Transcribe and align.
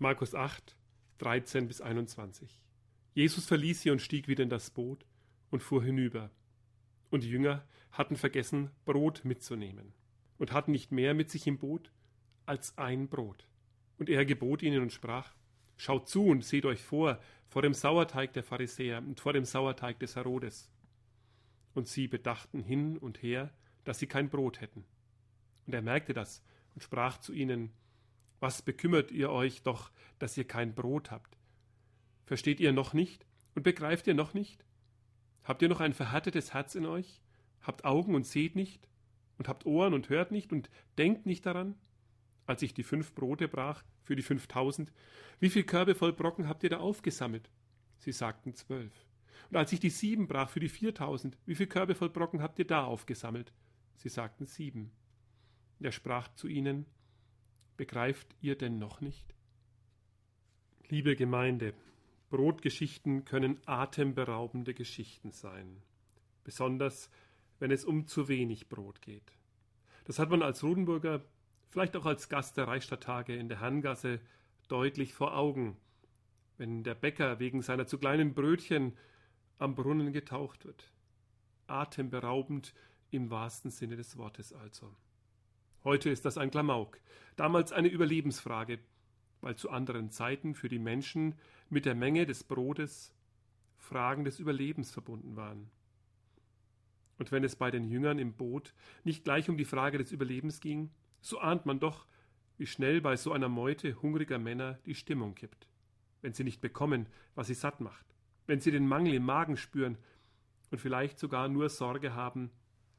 Markus 0.00 0.32
8, 0.32 0.76
13 1.18 1.66
bis 1.66 1.80
21. 1.80 2.62
Jesus 3.14 3.46
verließ 3.46 3.82
sie 3.82 3.90
und 3.90 4.00
stieg 4.00 4.28
wieder 4.28 4.44
in 4.44 4.48
das 4.48 4.70
Boot 4.70 5.04
und 5.50 5.60
fuhr 5.60 5.82
hinüber. 5.82 6.30
Und 7.10 7.24
die 7.24 7.30
Jünger 7.30 7.66
hatten 7.90 8.14
vergessen, 8.14 8.70
Brot 8.84 9.24
mitzunehmen 9.24 9.92
und 10.38 10.52
hatten 10.52 10.70
nicht 10.70 10.92
mehr 10.92 11.14
mit 11.14 11.30
sich 11.30 11.48
im 11.48 11.58
Boot 11.58 11.90
als 12.46 12.78
ein 12.78 13.08
Brot. 13.08 13.48
Und 13.98 14.08
er 14.08 14.24
gebot 14.24 14.62
ihnen 14.62 14.82
und 14.82 14.92
sprach, 14.92 15.34
Schaut 15.76 16.08
zu 16.08 16.26
und 16.26 16.44
seht 16.44 16.64
euch 16.64 16.80
vor, 16.80 17.18
vor 17.48 17.62
dem 17.62 17.74
Sauerteig 17.74 18.32
der 18.34 18.44
Pharisäer 18.44 18.98
und 18.98 19.18
vor 19.18 19.32
dem 19.32 19.44
Sauerteig 19.44 19.98
des 19.98 20.14
Herodes. 20.14 20.70
Und 21.74 21.88
sie 21.88 22.06
bedachten 22.06 22.62
hin 22.62 22.98
und 22.98 23.20
her, 23.20 23.52
dass 23.84 23.98
sie 23.98 24.06
kein 24.06 24.28
Brot 24.28 24.60
hätten. 24.60 24.84
Und 25.66 25.74
er 25.74 25.82
merkte 25.82 26.14
das 26.14 26.44
und 26.74 26.82
sprach 26.84 27.18
zu 27.18 27.32
ihnen, 27.32 27.72
Was 28.40 28.62
bekümmert 28.62 29.10
ihr 29.10 29.30
euch 29.30 29.62
doch, 29.62 29.90
dass 30.18 30.36
ihr 30.36 30.46
kein 30.46 30.74
Brot 30.74 31.10
habt? 31.10 31.36
Versteht 32.24 32.60
ihr 32.60 32.72
noch 32.72 32.92
nicht 32.92 33.26
und 33.54 33.62
begreift 33.62 34.06
ihr 34.06 34.14
noch 34.14 34.34
nicht? 34.34 34.64
Habt 35.44 35.62
ihr 35.62 35.68
noch 35.68 35.80
ein 35.80 35.94
verhärtetes 35.94 36.54
Herz 36.54 36.74
in 36.74 36.86
euch? 36.86 37.22
Habt 37.62 37.84
Augen 37.84 38.14
und 38.14 38.26
seht 38.26 38.54
nicht? 38.54 38.86
Und 39.38 39.48
habt 39.48 39.66
Ohren 39.66 39.94
und 39.94 40.08
hört 40.08 40.30
nicht 40.30 40.52
und 40.52 40.68
denkt 40.98 41.26
nicht 41.26 41.46
daran? 41.46 41.74
Als 42.46 42.62
ich 42.62 42.74
die 42.74 42.82
fünf 42.82 43.14
Brote 43.14 43.48
brach 43.48 43.84
für 44.02 44.16
die 44.16 44.22
fünftausend, 44.22 44.92
wie 45.40 45.50
viel 45.50 45.64
Körbe 45.64 45.94
voll 45.94 46.12
Brocken 46.12 46.48
habt 46.48 46.62
ihr 46.62 46.70
da 46.70 46.78
aufgesammelt? 46.78 47.50
Sie 47.98 48.12
sagten 48.12 48.54
zwölf. 48.54 48.92
Und 49.50 49.56
als 49.56 49.72
ich 49.72 49.80
die 49.80 49.90
sieben 49.90 50.28
brach 50.28 50.50
für 50.50 50.60
die 50.60 50.68
viertausend, 50.68 51.38
wie 51.46 51.54
viel 51.54 51.66
Körbe 51.66 51.94
voll 51.94 52.10
Brocken 52.10 52.42
habt 52.42 52.58
ihr 52.58 52.66
da 52.66 52.84
aufgesammelt? 52.84 53.52
Sie 53.96 54.08
sagten 54.08 54.46
sieben. 54.46 54.92
Er 55.80 55.92
sprach 55.92 56.28
zu 56.34 56.48
ihnen, 56.48 56.86
Begreift 57.78 58.34
ihr 58.40 58.58
denn 58.58 58.80
noch 58.80 59.00
nicht? 59.00 59.36
Liebe 60.88 61.14
Gemeinde, 61.14 61.74
Brotgeschichten 62.28 63.24
können 63.24 63.60
atemberaubende 63.66 64.74
Geschichten 64.74 65.30
sein, 65.30 65.80
besonders 66.42 67.08
wenn 67.60 67.70
es 67.70 67.84
um 67.84 68.08
zu 68.08 68.26
wenig 68.26 68.68
Brot 68.68 69.00
geht. 69.00 69.32
Das 70.06 70.18
hat 70.18 70.28
man 70.28 70.42
als 70.42 70.64
Rodenburger, 70.64 71.24
vielleicht 71.68 71.96
auch 71.96 72.04
als 72.04 72.28
Gast 72.28 72.56
der 72.56 72.66
Reichstadttage 72.66 73.36
in 73.36 73.48
der 73.48 73.60
Herrengasse 73.60 74.20
deutlich 74.66 75.14
vor 75.14 75.36
Augen, 75.36 75.76
wenn 76.56 76.82
der 76.82 76.96
Bäcker 76.96 77.38
wegen 77.38 77.62
seiner 77.62 77.86
zu 77.86 77.96
kleinen 77.98 78.34
Brötchen 78.34 78.96
am 79.58 79.76
Brunnen 79.76 80.12
getaucht 80.12 80.64
wird. 80.64 80.90
Atemberaubend 81.68 82.74
im 83.12 83.30
wahrsten 83.30 83.70
Sinne 83.70 83.94
des 83.94 84.16
Wortes 84.16 84.52
also. 84.52 84.96
Heute 85.88 86.10
ist 86.10 86.26
das 86.26 86.36
ein 86.36 86.50
Klamauk, 86.50 87.00
damals 87.36 87.72
eine 87.72 87.88
Überlebensfrage, 87.88 88.78
weil 89.40 89.56
zu 89.56 89.70
anderen 89.70 90.10
Zeiten 90.10 90.54
für 90.54 90.68
die 90.68 90.78
Menschen 90.78 91.34
mit 91.70 91.86
der 91.86 91.94
Menge 91.94 92.26
des 92.26 92.44
Brotes 92.44 93.14
Fragen 93.78 94.24
des 94.24 94.38
Überlebens 94.38 94.90
verbunden 94.90 95.34
waren. 95.34 95.70
Und 97.16 97.32
wenn 97.32 97.42
es 97.42 97.56
bei 97.56 97.70
den 97.70 97.88
Jüngern 97.88 98.18
im 98.18 98.34
Boot 98.34 98.74
nicht 99.02 99.24
gleich 99.24 99.48
um 99.48 99.56
die 99.56 99.64
Frage 99.64 99.96
des 99.96 100.12
Überlebens 100.12 100.60
ging, 100.60 100.90
so 101.22 101.38
ahnt 101.38 101.64
man 101.64 101.80
doch, 101.80 102.04
wie 102.58 102.66
schnell 102.66 103.00
bei 103.00 103.16
so 103.16 103.32
einer 103.32 103.48
Meute 103.48 104.02
hungriger 104.02 104.38
Männer 104.38 104.78
die 104.84 104.94
Stimmung 104.94 105.34
kippt, 105.34 105.68
wenn 106.20 106.34
sie 106.34 106.44
nicht 106.44 106.60
bekommen, 106.60 107.06
was 107.34 107.46
sie 107.46 107.54
satt 107.54 107.80
macht, 107.80 108.04
wenn 108.46 108.60
sie 108.60 108.72
den 108.72 108.86
Mangel 108.86 109.14
im 109.14 109.24
Magen 109.24 109.56
spüren 109.56 109.96
und 110.70 110.82
vielleicht 110.82 111.18
sogar 111.18 111.48
nur 111.48 111.70
Sorge 111.70 112.12
haben, 112.12 112.50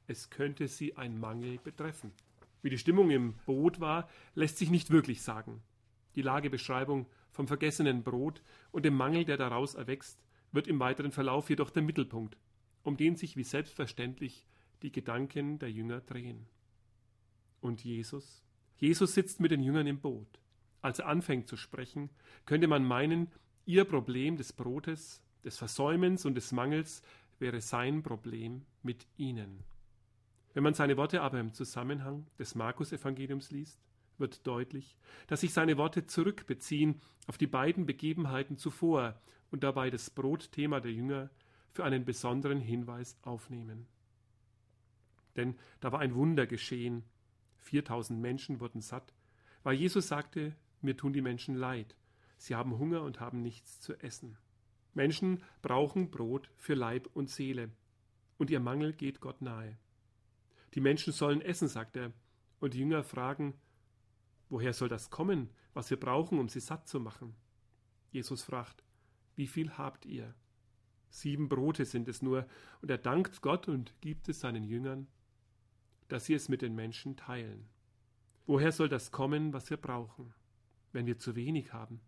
es 0.08 0.32
könnte 0.32 0.67
sie 0.67 0.98
ein 0.98 1.20
Mangel 1.20 1.60
betreffen. 1.60 2.14
Wie 2.62 2.70
die 2.70 2.78
Stimmung 2.78 3.10
im 3.10 3.34
Boot 3.46 3.80
war, 3.80 4.10
lässt 4.36 4.58
sich 4.58 4.70
nicht 4.70 4.90
wirklich 4.90 5.22
sagen. 5.22 5.62
Die 6.16 6.22
Lagebeschreibung 6.22 7.08
vom 7.32 7.48
vergessenen 7.48 8.04
Brot 8.04 8.42
und 8.72 8.84
dem 8.84 8.96
Mangel, 8.96 9.26
der 9.26 9.38
daraus 9.38 9.76
erwächst, 9.76 10.22
wird 10.52 10.68
im 10.68 10.80
weiteren 10.80 11.12
Verlauf 11.12 11.50
jedoch 11.50 11.70
der 11.70 11.84
Mittelpunkt, 11.84 12.38
um 12.84 12.98
den 12.98 13.16
sich 13.16 13.38
wie 13.38 13.44
selbstverständlich 13.44 14.48
die 14.82 14.92
Gedanken 14.92 15.60
der 15.60 15.72
Jünger 15.72 16.02
drehen. 16.02 16.48
Und 17.61 17.83
Jesus? 17.83 18.44
Jesus 18.78 19.14
sitzt 19.14 19.39
mit 19.39 19.52
den 19.52 19.62
Jüngern 19.62 19.88
im 19.88 20.00
Boot. 20.00 20.39
Als 20.82 21.00
er 21.00 21.08
anfängt 21.08 21.48
zu 21.48 21.58
sprechen, 21.58 22.10
könnte 22.45 22.67
man 22.67 22.86
meinen, 22.86 23.28
ihr 23.66 23.83
Problem 23.83 24.38
des 24.38 24.54
Brotes, 24.54 25.22
des 25.44 25.58
Versäumens 25.58 26.26
und 26.26 26.36
des 26.36 26.52
Mangels 26.52 27.02
wäre 27.39 27.62
sein 27.62 28.04
Problem 28.04 28.66
mit 28.82 29.06
ihnen. 29.17 29.64
Wenn 30.59 30.65
man 30.65 30.73
seine 30.73 30.97
Worte 30.97 31.21
aber 31.21 31.39
im 31.39 31.53
Zusammenhang 31.53 32.27
des 32.37 32.53
Markus-Evangeliums 32.53 33.49
liest, 33.49 33.80
wird 34.17 34.45
deutlich, 34.45 34.97
dass 35.27 35.39
sich 35.39 35.53
seine 35.53 35.77
Worte 35.77 36.05
zurückbeziehen 36.05 36.99
auf 37.27 37.37
die 37.37 37.47
beiden 37.47 37.86
Begebenheiten 37.86 38.58
zuvor 38.58 39.21
und 39.52 39.64
dabei 39.64 39.89
das 39.89 40.09
Brotthema 40.09 40.81
der 40.81 40.92
Jünger 40.92 41.30
für 41.71 41.86
einen 41.86 42.03
besonderen 42.03 42.59
Hinweis 42.59 43.17
aufnehmen. 43.21 43.87
Denn 45.37 45.55
da 45.80 45.93
war 45.93 46.02
ein 46.02 46.14
Wunder 46.14 46.45
geschehen. 46.45 47.05
4000 47.59 48.20
Menschen 48.20 48.59
wurden 48.59 48.81
satt, 48.81 49.14
weil 49.64 49.76
Jesus 49.76 50.09
sagte, 50.09 50.58
mir 50.81 50.97
tun 50.97 51.14
die 51.14 51.21
Menschen 51.21 51.55
leid. 51.55 51.95
Sie 52.36 52.53
haben 52.53 52.77
Hunger 52.77 53.03
und 53.03 53.21
haben 53.21 53.41
nichts 53.41 53.80
zu 53.80 53.93
essen. 54.03 54.37
Menschen 54.93 55.41
brauchen 55.61 56.11
Brot 56.11 56.52
für 56.58 56.73
Leib 56.73 57.08
und 57.14 57.30
Seele, 57.30 57.71
und 58.37 58.49
ihr 58.49 58.59
Mangel 58.59 58.91
geht 58.91 59.21
Gott 59.21 59.41
nahe. 59.41 59.77
Die 60.74 60.82
Menschen 60.82 61.14
sollen 61.14 61.42
essen, 61.42 61.68
sagt 61.68 61.98
er, 61.98 62.12
und 62.60 62.74
die 62.74 62.80
Jünger 62.80 63.04
fragen, 63.04 63.54
Woher 64.50 64.74
soll 64.74 64.90
das 64.90 65.12
kommen, 65.12 65.52
was 65.74 65.92
wir 65.92 66.00
brauchen, 66.00 66.40
um 66.40 66.50
sie 66.50 66.60
satt 66.60 66.88
zu 66.88 67.00
machen? 67.00 67.36
Jesus 68.12 68.44
fragt, 68.44 68.84
wie 69.36 69.48
viel 69.48 69.78
habt 69.78 70.06
ihr? 70.06 70.34
Sieben 71.12 71.50
Brote 71.50 71.86
sind 71.86 72.08
es 72.08 72.22
nur, 72.22 72.48
und 72.82 72.90
er 72.90 72.98
dankt 72.98 73.42
Gott 73.42 73.68
und 73.68 73.94
gibt 74.02 74.28
es 74.28 74.40
seinen 74.40 74.64
Jüngern, 74.64 75.08
dass 76.08 76.26
sie 76.26 76.34
es 76.34 76.50
mit 76.50 76.64
den 76.64 76.76
Menschen 76.76 77.16
teilen. 77.16 77.70
Woher 78.48 78.72
soll 78.72 78.90
das 78.90 79.12
kommen, 79.12 79.54
was 79.54 79.70
wir 79.70 79.78
brauchen, 79.78 80.34
wenn 80.92 81.06
wir 81.06 81.20
zu 81.20 81.36
wenig 81.36 81.72
haben? 81.72 82.02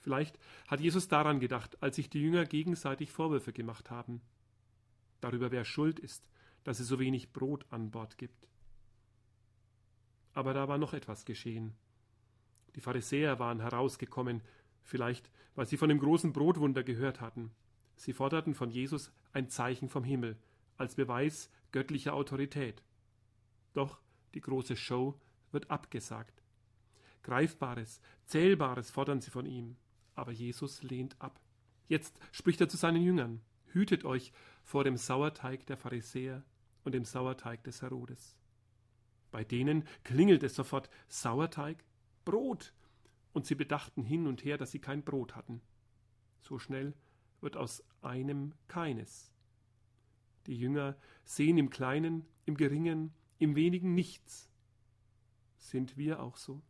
Vielleicht 0.00 0.38
hat 0.66 0.80
Jesus 0.80 1.08
daran 1.08 1.40
gedacht, 1.40 1.82
als 1.82 1.96
sich 1.96 2.08
die 2.08 2.22
Jünger 2.22 2.46
gegenseitig 2.46 3.10
Vorwürfe 3.10 3.52
gemacht 3.52 3.90
haben, 3.90 4.22
darüber 5.20 5.50
wer 5.50 5.64
schuld 5.66 5.98
ist, 5.98 6.28
dass 6.64 6.80
es 6.80 6.88
so 6.88 6.98
wenig 6.98 7.32
Brot 7.32 7.66
an 7.70 7.90
Bord 7.90 8.18
gibt. 8.18 8.48
Aber 10.32 10.52
da 10.54 10.66
war 10.66 10.78
noch 10.78 10.94
etwas 10.94 11.24
geschehen. 11.24 11.74
Die 12.74 12.80
Pharisäer 12.80 13.38
waren 13.38 13.60
herausgekommen, 13.60 14.42
vielleicht 14.82 15.30
weil 15.54 15.66
sie 15.66 15.76
von 15.76 15.88
dem 15.88 16.00
großen 16.00 16.32
Brotwunder 16.32 16.82
gehört 16.82 17.20
hatten. 17.20 17.52
Sie 17.96 18.12
forderten 18.12 18.54
von 18.54 18.70
Jesus 18.70 19.12
ein 19.32 19.48
Zeichen 19.48 19.88
vom 19.88 20.02
Himmel, 20.02 20.36
als 20.76 20.96
Beweis 20.96 21.48
göttlicher 21.70 22.14
Autorität. 22.14 22.82
Doch 23.72 24.00
die 24.34 24.40
große 24.40 24.76
Show 24.76 25.20
wird 25.52 25.70
abgesagt. 25.70 26.42
Greifbares, 27.22 28.00
Zählbares 28.26 28.90
fordern 28.90 29.20
sie 29.20 29.30
von 29.30 29.46
ihm, 29.46 29.76
aber 30.16 30.32
Jesus 30.32 30.82
lehnt 30.82 31.20
ab. 31.20 31.40
Jetzt 31.86 32.18
spricht 32.32 32.60
er 32.60 32.68
zu 32.68 32.76
seinen 32.76 33.02
Jüngern 33.02 33.40
Hütet 33.74 34.04
euch 34.04 34.32
vor 34.62 34.84
dem 34.84 34.96
Sauerteig 34.96 35.66
der 35.66 35.76
Pharisäer 35.76 36.44
und 36.84 36.92
dem 36.92 37.04
Sauerteig 37.04 37.64
des 37.64 37.82
Herodes. 37.82 38.36
Bei 39.30 39.42
denen 39.42 39.84
klingelt 40.04 40.42
es 40.42 40.54
sofort 40.54 40.88
Sauerteig, 41.08 41.84
Brot, 42.24 42.72
und 43.32 43.46
sie 43.46 43.56
bedachten 43.56 44.04
hin 44.04 44.26
und 44.28 44.44
her, 44.44 44.58
dass 44.58 44.70
sie 44.70 44.78
kein 44.78 45.02
Brot 45.02 45.34
hatten. 45.34 45.60
So 46.40 46.58
schnell 46.58 46.94
wird 47.40 47.56
aus 47.56 47.82
einem 48.00 48.54
keines. 48.68 49.32
Die 50.46 50.56
Jünger 50.56 50.96
sehen 51.24 51.58
im 51.58 51.70
Kleinen, 51.70 52.26
im 52.46 52.56
Geringen, 52.56 53.12
im 53.38 53.56
Wenigen 53.56 53.94
nichts. 53.94 54.48
Sind 55.58 55.96
wir 55.96 56.22
auch 56.22 56.36
so? 56.36 56.62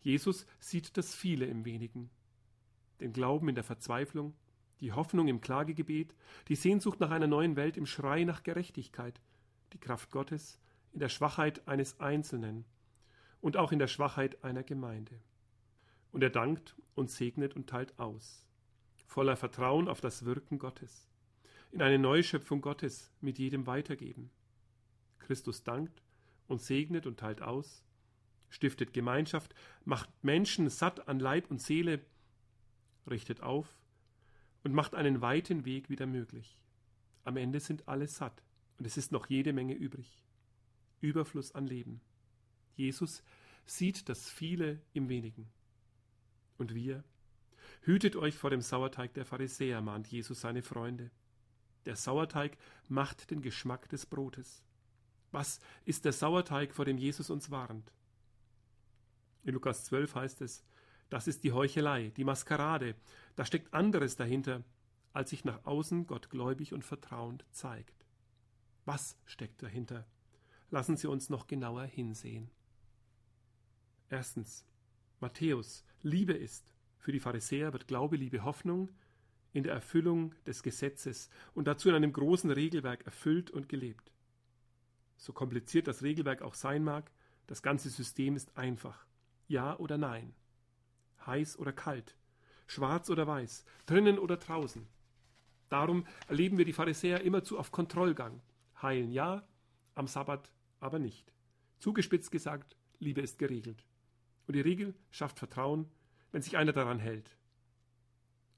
Jesus 0.00 0.46
sieht 0.58 0.96
das 0.96 1.14
Viele 1.14 1.46
im 1.46 1.64
Wenigen. 1.64 2.10
Den 3.00 3.12
Glauben 3.12 3.48
in 3.48 3.54
der 3.54 3.64
Verzweiflung, 3.64 4.34
die 4.82 4.92
Hoffnung 4.92 5.28
im 5.28 5.40
Klagegebet, 5.40 6.12
die 6.48 6.56
Sehnsucht 6.56 6.98
nach 6.98 7.12
einer 7.12 7.28
neuen 7.28 7.54
Welt 7.54 7.76
im 7.76 7.86
Schrei 7.86 8.24
nach 8.24 8.42
Gerechtigkeit, 8.42 9.20
die 9.72 9.78
Kraft 9.78 10.10
Gottes 10.10 10.58
in 10.92 10.98
der 10.98 11.08
Schwachheit 11.08 11.66
eines 11.68 12.00
Einzelnen 12.00 12.64
und 13.40 13.56
auch 13.56 13.70
in 13.70 13.78
der 13.78 13.86
Schwachheit 13.86 14.42
einer 14.42 14.64
Gemeinde. 14.64 15.20
Und 16.10 16.22
er 16.22 16.30
dankt 16.30 16.74
und 16.96 17.12
segnet 17.12 17.54
und 17.54 17.70
teilt 17.70 17.96
aus, 18.00 18.44
voller 19.06 19.36
Vertrauen 19.36 19.88
auf 19.88 20.00
das 20.00 20.24
Wirken 20.24 20.58
Gottes, 20.58 21.08
in 21.70 21.80
eine 21.80 21.98
Neuschöpfung 22.00 22.60
Gottes 22.60 23.12
mit 23.20 23.38
jedem 23.38 23.68
weitergeben. 23.68 24.30
Christus 25.20 25.62
dankt 25.62 26.02
und 26.48 26.60
segnet 26.60 27.06
und 27.06 27.20
teilt 27.20 27.40
aus, 27.40 27.84
stiftet 28.50 28.92
Gemeinschaft, 28.92 29.54
macht 29.84 30.10
Menschen 30.24 30.68
satt 30.68 31.06
an 31.08 31.20
Leib 31.20 31.52
und 31.52 31.62
Seele, 31.62 32.00
richtet 33.06 33.42
auf 33.42 33.76
und 34.64 34.72
macht 34.72 34.94
einen 34.94 35.20
weiten 35.20 35.64
Weg 35.64 35.88
wieder 35.88 36.06
möglich. 36.06 36.60
Am 37.24 37.36
Ende 37.36 37.60
sind 37.60 37.88
alle 37.88 38.06
satt 38.06 38.42
und 38.78 38.86
es 38.86 38.96
ist 38.96 39.12
noch 39.12 39.26
jede 39.26 39.52
Menge 39.52 39.74
übrig. 39.74 40.24
Überfluss 41.00 41.52
an 41.54 41.66
Leben. 41.66 42.00
Jesus 42.74 43.22
sieht 43.64 44.08
das 44.08 44.28
Viele 44.30 44.80
im 44.92 45.08
Wenigen. 45.08 45.48
Und 46.58 46.74
wir? 46.74 47.04
Hütet 47.82 48.16
euch 48.16 48.36
vor 48.36 48.50
dem 48.50 48.60
Sauerteig 48.60 49.14
der 49.14 49.24
Pharisäer, 49.24 49.80
mahnt 49.80 50.08
Jesus 50.08 50.40
seine 50.40 50.62
Freunde. 50.62 51.10
Der 51.84 51.96
Sauerteig 51.96 52.56
macht 52.88 53.30
den 53.30 53.42
Geschmack 53.42 53.88
des 53.88 54.06
Brotes. 54.06 54.62
Was 55.32 55.60
ist 55.84 56.04
der 56.04 56.12
Sauerteig, 56.12 56.74
vor 56.74 56.84
dem 56.84 56.98
Jesus 56.98 57.30
uns 57.30 57.50
warnt? 57.50 57.92
In 59.42 59.54
Lukas 59.54 59.84
12 59.86 60.14
heißt 60.14 60.40
es, 60.42 60.64
das 61.12 61.28
ist 61.28 61.44
die 61.44 61.52
Heuchelei, 61.52 62.10
die 62.16 62.24
Maskerade, 62.24 62.94
da 63.36 63.44
steckt 63.44 63.74
anderes 63.74 64.16
dahinter, 64.16 64.64
als 65.12 65.28
sich 65.28 65.44
nach 65.44 65.66
außen 65.66 66.06
Gott 66.06 66.30
gläubig 66.30 66.72
und 66.72 66.86
vertrauend 66.86 67.44
zeigt. 67.52 68.06
Was 68.86 69.18
steckt 69.26 69.62
dahinter? 69.62 70.06
Lassen 70.70 70.96
Sie 70.96 71.06
uns 71.06 71.28
noch 71.28 71.46
genauer 71.46 71.84
hinsehen. 71.84 72.50
Erstens. 74.08 74.64
Matthäus, 75.20 75.84
Liebe 76.00 76.32
ist. 76.32 76.64
Für 76.98 77.12
die 77.12 77.20
Pharisäer 77.20 77.74
wird 77.74 77.88
Glaube, 77.88 78.16
Liebe, 78.16 78.42
Hoffnung 78.42 78.88
in 79.52 79.64
der 79.64 79.74
Erfüllung 79.74 80.34
des 80.46 80.62
Gesetzes 80.62 81.28
und 81.52 81.66
dazu 81.66 81.90
in 81.90 81.94
einem 81.94 82.14
großen 82.14 82.50
Regelwerk 82.50 83.04
erfüllt 83.04 83.50
und 83.50 83.68
gelebt. 83.68 84.10
So 85.18 85.34
kompliziert 85.34 85.88
das 85.88 86.02
Regelwerk 86.02 86.40
auch 86.40 86.54
sein 86.54 86.82
mag, 86.82 87.10
das 87.48 87.62
ganze 87.62 87.90
System 87.90 88.34
ist 88.34 88.56
einfach. 88.56 89.04
Ja 89.46 89.78
oder 89.78 89.98
nein. 89.98 90.32
Heiß 91.26 91.58
oder 91.58 91.72
kalt. 91.72 92.16
Schwarz 92.66 93.10
oder 93.10 93.26
weiß. 93.26 93.64
Drinnen 93.86 94.18
oder 94.18 94.36
draußen. 94.36 94.86
Darum 95.68 96.06
erleben 96.28 96.58
wir 96.58 96.64
die 96.64 96.72
Pharisäer 96.72 97.22
immerzu 97.22 97.58
auf 97.58 97.72
Kontrollgang. 97.72 98.40
Heilen 98.80 99.10
ja, 99.10 99.46
am 99.94 100.06
Sabbat 100.06 100.52
aber 100.80 100.98
nicht. 100.98 101.32
Zugespitzt 101.78 102.30
gesagt, 102.30 102.76
Liebe 102.98 103.20
ist 103.20 103.38
geregelt. 103.38 103.86
Und 104.46 104.54
die 104.54 104.60
Regel 104.60 104.94
schafft 105.10 105.38
Vertrauen, 105.38 105.90
wenn 106.30 106.42
sich 106.42 106.56
einer 106.56 106.72
daran 106.72 106.98
hält. 106.98 107.36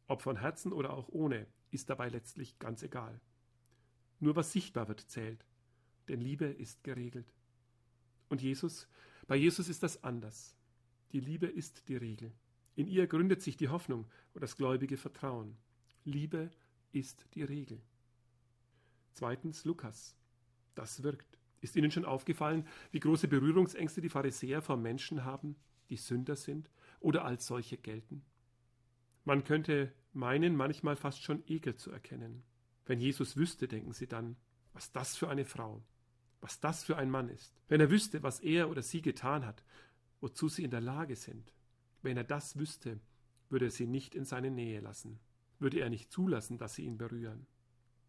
Ob 0.06 0.22
von 0.22 0.36
Herzen 0.36 0.72
oder 0.72 0.92
auch 0.92 1.08
ohne, 1.08 1.46
ist 1.70 1.90
dabei 1.90 2.08
letztlich 2.08 2.58
ganz 2.58 2.82
egal. 2.82 3.20
Nur 4.20 4.36
was 4.36 4.52
sichtbar 4.52 4.88
wird, 4.88 5.00
zählt. 5.00 5.44
Denn 6.08 6.20
Liebe 6.20 6.46
ist 6.46 6.84
geregelt. 6.84 7.32
Und 8.28 8.42
Jesus, 8.42 8.88
bei 9.26 9.36
Jesus 9.36 9.68
ist 9.68 9.82
das 9.82 10.02
anders. 10.04 10.56
Die 11.12 11.20
Liebe 11.20 11.46
ist 11.46 11.88
die 11.88 11.96
Regel. 11.96 12.32
In 12.76 12.88
ihr 12.88 13.06
gründet 13.06 13.42
sich 13.42 13.56
die 13.56 13.68
Hoffnung 13.68 14.06
und 14.32 14.42
das 14.42 14.56
gläubige 14.56 14.96
Vertrauen. 14.96 15.56
Liebe 16.04 16.50
ist 16.92 17.26
die 17.34 17.42
Regel. 17.42 17.80
Zweitens 19.12 19.64
Lukas. 19.64 20.16
Das 20.74 21.02
wirkt. 21.02 21.38
Ist 21.60 21.76
Ihnen 21.76 21.90
schon 21.90 22.04
aufgefallen, 22.04 22.66
wie 22.90 23.00
große 23.00 23.28
Berührungsängste 23.28 24.00
die 24.00 24.08
Pharisäer 24.08 24.60
vor 24.60 24.76
Menschen 24.76 25.24
haben, 25.24 25.56
die 25.88 25.96
Sünder 25.96 26.36
sind 26.36 26.68
oder 27.00 27.24
als 27.24 27.46
solche 27.46 27.78
gelten? 27.78 28.24
Man 29.24 29.44
könnte 29.44 29.92
meinen, 30.12 30.56
manchmal 30.56 30.96
fast 30.96 31.22
schon 31.22 31.42
Ekel 31.46 31.76
zu 31.76 31.90
erkennen. 31.90 32.42
Wenn 32.84 33.00
Jesus 33.00 33.36
wüsste, 33.36 33.68
denken 33.68 33.92
sie 33.92 34.06
dann, 34.06 34.36
was 34.74 34.92
das 34.92 35.16
für 35.16 35.28
eine 35.30 35.44
Frau, 35.44 35.82
was 36.40 36.60
das 36.60 36.84
für 36.84 36.96
ein 36.96 37.10
Mann 37.10 37.30
ist. 37.30 37.54
Wenn 37.68 37.80
er 37.80 37.90
wüsste, 37.90 38.22
was 38.22 38.40
er 38.40 38.68
oder 38.68 38.82
sie 38.82 39.00
getan 39.00 39.46
hat, 39.46 39.64
wozu 40.20 40.48
sie 40.48 40.64
in 40.64 40.70
der 40.70 40.82
Lage 40.82 41.16
sind. 41.16 41.52
Wenn 42.04 42.18
er 42.18 42.24
das 42.24 42.58
wüsste, 42.58 43.00
würde 43.48 43.64
er 43.64 43.70
sie 43.70 43.86
nicht 43.86 44.14
in 44.14 44.26
seine 44.26 44.50
Nähe 44.50 44.80
lassen, 44.80 45.18
würde 45.58 45.80
er 45.80 45.88
nicht 45.88 46.12
zulassen, 46.12 46.58
dass 46.58 46.74
sie 46.74 46.84
ihn 46.84 46.98
berühren. 46.98 47.46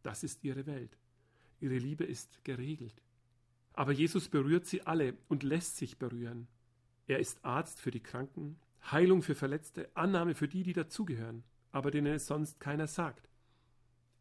Das 0.03 0.21
ist 0.23 0.43
ihre 0.43 0.65
Welt. 0.65 0.97
Ihre 1.61 1.77
Liebe 1.77 2.03
ist 2.03 2.43
geregelt. 2.43 3.01
Aber 3.73 3.93
Jesus 3.93 4.27
berührt 4.27 4.65
sie 4.65 4.81
alle 4.81 5.17
und 5.29 5.43
lässt 5.43 5.77
sich 5.77 5.97
berühren. 5.97 6.47
Er 7.07 7.19
ist 7.19 7.43
Arzt 7.45 7.79
für 7.79 7.91
die 7.91 8.03
Kranken, 8.03 8.59
Heilung 8.91 9.21
für 9.21 9.33
Verletzte, 9.33 9.89
Annahme 9.95 10.35
für 10.35 10.49
die, 10.49 10.63
die 10.63 10.73
dazugehören, 10.73 11.45
aber 11.71 11.89
denen 11.89 12.13
es 12.13 12.27
sonst 12.27 12.59
keiner 12.59 12.87
sagt. 12.87 13.29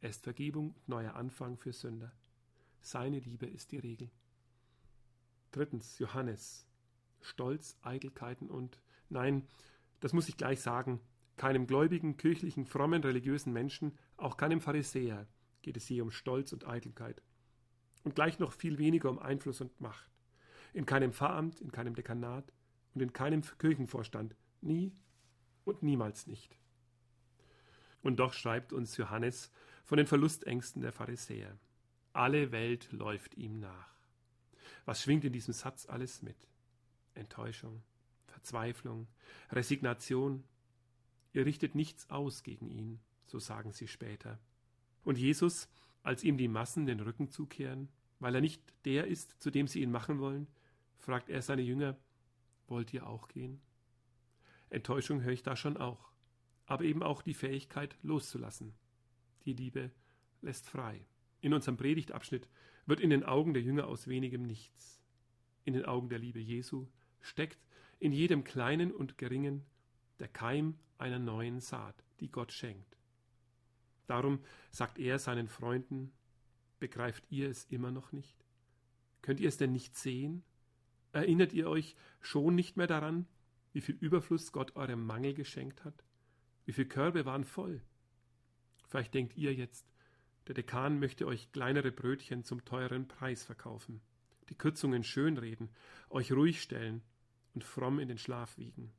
Er 0.01 0.11
ist 0.11 0.23
Vergebung 0.23 0.71
und 0.71 0.89
neuer 0.89 1.15
Anfang 1.15 1.57
für 1.57 1.73
Sünder. 1.73 2.13
Seine 2.81 3.19
Liebe 3.19 3.47
ist 3.47 3.73
die 3.73 3.79
Regel. 3.79 4.09
Drittens, 5.51 5.99
Johannes. 5.99 6.65
Stolz, 7.21 7.77
Eitelkeiten 7.83 8.51
und, 8.51 8.79
nein, 9.15 9.49
das 10.01 10.13
muss 10.13 10.29
ich 10.29 10.37
gleich 10.37 10.61
sagen, 10.61 11.01
keinem 11.37 11.67
gläubigen, 11.67 12.17
kirchlichen, 12.17 12.67
frommen, 12.67 13.03
religiösen 13.03 13.53
Menschen, 13.53 13.99
auch 14.17 14.37
keinem 14.37 14.61
Pharisäer, 14.61 15.27
geht 15.63 15.77
es 15.77 15.89
je 15.89 16.03
um 16.03 16.11
Stolz 16.11 16.53
und 16.53 16.69
Eitelkeit. 16.69 17.23
Und 18.03 18.15
gleich 18.15 18.39
noch 18.39 18.53
viel 18.53 18.79
weniger 18.79 19.09
um 19.11 19.19
Einfluss 19.19 19.63
und 19.63 19.81
Macht. 19.81 20.11
In 20.75 20.85
keinem 20.85 21.13
Pfarramt, 21.13 21.61
in 21.61 21.73
keinem 21.73 21.95
Dekanat 21.95 22.53
und 22.95 23.01
in 23.01 23.13
keinem 23.13 23.43
Kirchenvorstand. 23.59 24.37
Nie 24.61 24.93
und 25.65 25.83
niemals 25.83 26.27
nicht. 26.27 26.59
Und 28.03 28.17
doch 28.21 28.35
schreibt 28.35 28.75
uns 28.75 28.99
Johannes 28.99 29.51
von 29.85 29.97
den 29.97 30.07
Verlustängsten 30.07 30.83
der 30.83 30.93
Pharisäer. 30.93 31.57
Alle 32.13 32.53
Welt 32.53 32.93
läuft 32.93 33.35
ihm 33.37 33.61
nach. 33.61 33.95
Was 34.85 35.03
schwingt 35.03 35.25
in 35.25 35.33
diesem 35.33 35.55
Satz 35.55 35.87
alles 35.87 36.21
mit? 36.21 36.37
Enttäuschung, 37.15 37.83
Verzweiflung, 38.45 39.09
Resignation. 39.53 40.45
Ihr 41.33 41.47
richtet 41.47 41.75
nichts 41.75 42.11
aus 42.11 42.43
gegen 42.43 42.69
ihn, 42.69 43.01
so 43.25 43.39
sagen 43.39 43.73
sie 43.73 43.89
später. 43.89 44.39
Und 45.03 45.17
Jesus, 45.17 45.67
als 46.03 46.23
ihm 46.23 46.37
die 46.37 46.49
Massen 46.49 46.85
den 46.85 47.01
Rücken 47.01 47.31
zukehren, 47.31 47.89
weil 48.21 48.35
er 48.35 48.43
nicht 48.43 48.63
der 48.85 49.07
ist, 49.07 49.41
zu 49.43 49.51
dem 49.51 49.67
sie 49.67 49.81
ihn 49.81 49.91
machen 49.91 50.19
wollen, 50.19 50.47
fragt 50.99 51.31
er 51.31 51.41
seine 51.41 51.63
Jünger, 51.63 51.97
wollt 52.67 52.93
ihr 52.93 53.07
auch 53.07 53.29
gehen? 53.29 53.63
Enttäuschung 54.69 55.23
höre 55.23 55.33
ich 55.33 55.43
da 55.43 55.57
schon 55.57 55.79
auch, 55.79 56.13
aber 56.67 56.85
eben 56.85 57.03
auch 57.03 57.23
die 57.23 57.33
Fähigkeit 57.33 57.97
loszulassen. 58.03 58.75
Die 59.47 59.55
Liebe 59.55 59.91
lässt 60.43 60.69
frei. 60.69 61.07
In 61.41 61.55
unserem 61.55 61.79
Predigtabschnitt 61.79 62.47
wird 62.85 63.01
in 63.01 63.09
den 63.09 63.25
Augen 63.25 63.55
der 63.55 63.63
Jünger 63.63 63.87
aus 63.87 64.07
wenigem 64.07 64.43
nichts. 64.43 65.03
In 65.65 65.73
den 65.73 65.87
Augen 65.87 66.11
der 66.11 66.19
Liebe 66.19 66.41
Jesu 66.41 66.89
steckt 67.23 67.65
in 68.05 68.13
jedem 68.13 68.45
Kleinen 68.45 68.93
und 68.93 69.17
Geringen 69.17 69.65
der 70.19 70.29
Keim 70.29 70.75
einer 70.99 71.19
neuen 71.19 71.61
Saat, 71.61 72.05
die 72.21 72.31
Gott 72.31 72.53
schenkt. 72.53 72.99
Darum 74.07 74.41
sagt 74.71 74.99
er 74.99 75.19
seinen 75.19 75.49
Freunden, 75.49 76.13
begreift 76.81 77.25
ihr 77.31 77.49
es 77.49 77.65
immer 77.65 77.91
noch 77.91 78.13
nicht? 78.13 78.45
Könnt 79.23 79.41
ihr 79.41 79.49
es 79.49 79.57
denn 79.57 79.73
nicht 79.73 79.97
sehen? 79.97 80.45
Erinnert 81.13 81.55
ihr 81.55 81.67
euch 81.67 81.97
schon 82.21 82.55
nicht 82.55 82.77
mehr 82.77 82.87
daran, 82.87 83.27
wie 83.73 83.81
viel 83.81 83.97
Überfluss 83.99 84.53
Gott 84.53 84.77
eurem 84.77 85.07
Mangel 85.07 85.33
geschenkt 85.33 85.83
hat? 85.83 86.05
Wie 86.67 86.75
viele 86.75 86.89
Körbe 86.89 87.25
waren 87.25 87.45
voll? 87.45 87.81
Vielleicht 88.87 89.15
denkt 89.15 89.35
ihr 89.35 89.55
jetzt, 89.55 89.87
der 90.47 90.55
Dekan 90.55 90.99
möchte 90.99 91.27
euch 91.27 91.53
kleinere 91.53 91.91
Brötchen 91.91 92.45
zum 92.45 92.67
teuren 92.67 93.09
Preis 93.09 93.45
verkaufen, 93.45 94.03
die 94.51 94.59
Kürzungen 94.59 95.05
schönreden, 95.05 95.71
euch 96.11 96.33
ruhig 96.33 96.61
stellen 96.61 97.01
und 97.55 97.65
fromm 97.65 97.99
in 97.99 98.09
den 98.09 98.19
Schlaf 98.19 98.59
wiegen. 98.59 98.93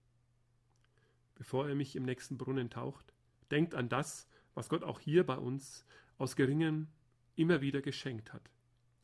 Bevor 1.36 1.68
er 1.68 1.76
mich 1.76 1.96
im 1.96 2.04
nächsten 2.04 2.38
Brunnen 2.38 2.70
taucht, 2.70 3.14
denkt 3.52 3.76
an 3.76 3.90
das, 3.90 4.28
was 4.54 4.70
Gott 4.70 4.84
auch 4.84 5.00
hier 5.00 5.26
bei 5.26 5.38
uns 5.38 5.86
aus 6.18 6.36
geringem 6.36 6.88
immer 7.36 7.62
wieder 7.62 7.82
geschenkt 7.82 8.34
hat. 8.34 8.50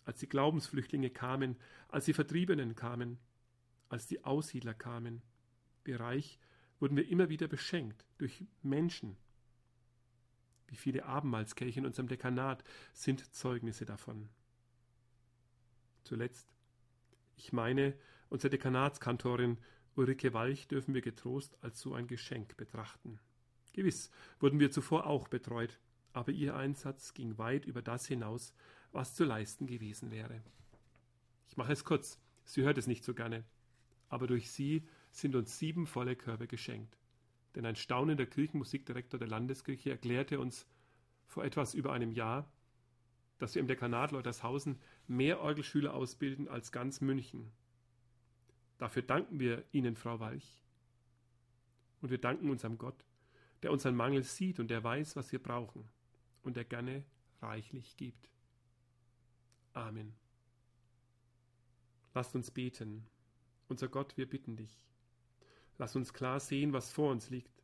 Als 0.05 0.19
die 0.19 0.29
Glaubensflüchtlinge 0.29 1.09
kamen, 1.09 1.57
als 1.89 2.05
die 2.05 2.13
Vertriebenen 2.13 2.75
kamen, 2.75 3.19
als 3.89 4.07
die 4.07 4.23
Aussiedler 4.23 4.73
kamen, 4.73 5.21
wie 5.83 5.93
reich 5.93 6.39
wurden 6.79 6.97
wir 6.97 7.07
immer 7.07 7.29
wieder 7.29 7.47
beschenkt 7.47 8.05
durch 8.17 8.43
Menschen. 8.63 9.17
Wie 10.67 10.77
viele 10.77 11.05
Abendmahlskirchen 11.05 11.83
in 11.83 11.87
unserem 11.87 12.07
Dekanat 12.07 12.63
sind 12.93 13.33
Zeugnisse 13.35 13.85
davon. 13.85 14.29
Zuletzt, 16.03 16.51
ich 17.35 17.53
meine, 17.53 17.95
unsere 18.29 18.49
Dekanatskantorin 18.49 19.57
Ulrike 19.95 20.33
Walch 20.33 20.67
dürfen 20.67 20.93
wir 20.93 21.01
getrost 21.01 21.57
als 21.61 21.81
so 21.81 21.93
ein 21.93 22.07
Geschenk 22.07 22.55
betrachten. 22.57 23.19
Gewiss 23.73 24.09
wurden 24.39 24.59
wir 24.59 24.71
zuvor 24.71 25.05
auch 25.05 25.27
betreut, 25.27 25.79
aber 26.13 26.31
ihr 26.31 26.55
Einsatz 26.55 27.13
ging 27.13 27.37
weit 27.37 27.65
über 27.65 27.81
das 27.81 28.05
hinaus, 28.05 28.53
was 28.91 29.15
zu 29.15 29.23
leisten 29.23 29.67
gewesen 29.67 30.11
wäre. 30.11 30.41
Ich 31.49 31.57
mache 31.57 31.73
es 31.73 31.83
kurz, 31.83 32.19
sie 32.45 32.63
hört 32.63 32.77
es 32.77 32.87
nicht 32.87 33.03
so 33.03 33.13
gerne, 33.13 33.43
aber 34.09 34.27
durch 34.27 34.51
sie 34.51 34.87
sind 35.11 35.35
uns 35.35 35.57
sieben 35.57 35.87
volle 35.87 36.15
Körbe 36.15 36.47
geschenkt. 36.47 36.97
Denn 37.55 37.65
ein 37.65 37.75
staunender 37.75 38.25
Kirchenmusikdirektor 38.25 39.19
der 39.19 39.27
Landeskirche 39.27 39.89
erklärte 39.89 40.39
uns 40.39 40.65
vor 41.27 41.43
etwas 41.43 41.73
über 41.73 41.91
einem 41.91 42.11
Jahr, 42.11 42.49
dass 43.37 43.55
wir 43.55 43.61
im 43.61 43.67
Dekanat 43.67 44.11
Leutershausen 44.11 44.79
mehr 45.11 45.41
Orgelschüler 45.41 45.93
ausbilden 45.93 46.47
als 46.47 46.71
ganz 46.71 47.01
München. 47.01 47.51
Dafür 48.77 49.01
danken 49.01 49.39
wir 49.39 49.63
Ihnen, 49.71 49.95
Frau 49.95 50.19
Walch. 50.19 50.63
Und 52.01 52.09
wir 52.09 52.17
danken 52.17 52.49
unserem 52.49 52.77
Gott, 52.77 53.05
der 53.61 53.71
unseren 53.71 53.95
Mangel 53.95 54.23
sieht 54.23 54.59
und 54.59 54.69
der 54.69 54.83
weiß, 54.83 55.15
was 55.15 55.31
wir 55.31 55.39
brauchen 55.39 55.87
und 56.43 56.55
der 56.55 56.65
gerne 56.65 57.03
reichlich 57.41 57.97
gibt. 57.97 58.29
Amen. 59.73 60.13
Lasst 62.13 62.35
uns 62.35 62.49
beten. 62.49 63.05
Unser 63.67 63.87
Gott, 63.87 64.17
wir 64.17 64.27
bitten 64.27 64.55
dich. 64.55 64.81
Lass 65.77 65.95
uns 65.95 66.13
klar 66.13 66.39
sehen, 66.39 66.73
was 66.73 66.91
vor 66.91 67.11
uns 67.11 67.29
liegt 67.29 67.63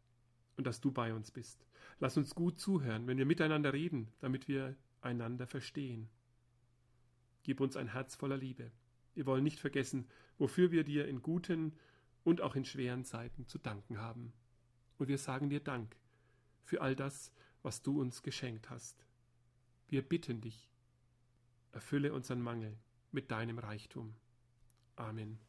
und 0.56 0.68
dass 0.68 0.82
du 0.82 0.92
bei 0.92 1.14
uns 1.14 1.32
bist. 1.32 1.66
Lass 2.00 2.18
uns 2.18 2.36
gut 2.36 2.60
zuhören, 2.60 3.08
wenn 3.08 3.18
wir 3.18 3.26
miteinander 3.26 3.74
reden, 3.74 4.12
damit 4.20 4.48
wir 4.48 4.76
einander 5.02 5.48
verstehen. 5.48 6.10
Gib 7.48 7.62
uns 7.62 7.78
ein 7.78 7.88
Herz 7.88 8.14
voller 8.14 8.36
Liebe. 8.36 8.74
Wir 9.14 9.26
wollen 9.26 9.46
nicht 9.46 9.62
vergessen, 9.62 10.06
wofür 10.38 10.72
wir 10.72 10.84
dir 10.84 11.08
in 11.08 11.22
guten 11.22 11.72
und 12.26 12.42
auch 12.42 12.58
in 12.58 12.66
schweren 12.66 13.06
Zeiten 13.06 13.48
zu 13.48 13.58
danken 13.58 14.00
haben. 14.00 14.34
Und 14.98 15.08
wir 15.08 15.18
sagen 15.18 15.50
dir 15.50 15.62
Dank 15.62 15.96
für 16.66 16.82
all 16.82 16.94
das, 16.94 17.32
was 17.64 17.82
du 17.82 18.02
uns 18.02 18.22
geschenkt 18.22 18.70
hast. 18.70 19.06
Wir 19.88 20.02
bitten 20.02 20.42
dich, 20.42 20.70
erfülle 21.72 22.12
unseren 22.12 22.42
Mangel 22.42 22.78
mit 23.14 23.32
deinem 23.32 23.60
Reichtum. 23.60 24.14
Amen. 24.98 25.40